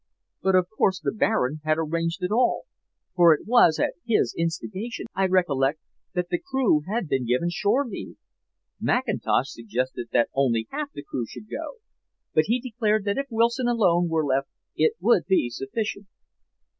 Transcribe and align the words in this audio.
But 0.41 0.55
of 0.55 0.67
course 0.75 0.99
the 0.99 1.11
Baron 1.11 1.61
had 1.63 1.77
arranged 1.77 2.23
it 2.23 2.31
all, 2.31 2.63
for 3.15 3.35
it 3.35 3.45
was 3.45 3.77
at 3.77 3.93
his 4.03 4.33
instigation, 4.35 5.05
I 5.13 5.27
recollect, 5.27 5.79
that 6.15 6.29
the 6.29 6.39
crew 6.43 6.81
had 6.91 7.07
been 7.07 7.27
given 7.27 7.51
shore 7.51 7.85
leave. 7.87 8.17
Mackintosh 8.79 9.49
suggested 9.51 10.07
that 10.11 10.29
only 10.33 10.67
half 10.71 10.91
the 10.91 11.03
crew 11.03 11.27
should 11.27 11.51
go, 11.51 11.75
but 12.33 12.45
he 12.47 12.59
declared 12.59 13.05
that 13.05 13.19
if 13.19 13.27
Wilson 13.29 13.67
alone 13.67 14.09
were 14.09 14.25
left 14.25 14.49
it 14.75 14.93
would 14.99 15.27
be 15.27 15.51
sufficient." 15.51 16.07